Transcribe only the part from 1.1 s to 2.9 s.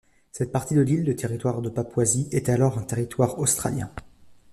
Territoire de Papouasie, était alors un